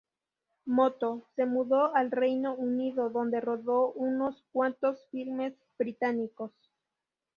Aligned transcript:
Moto", 0.65 1.27
se 1.35 1.45
mudó 1.45 1.93
al 1.95 2.09
Reino 2.09 2.55
Unido, 2.55 3.11
donde 3.11 3.39
rodó 3.39 3.91
unos 3.91 4.43
cuantos 4.51 4.97
filmes 5.11 5.53
británicos. 5.77 6.51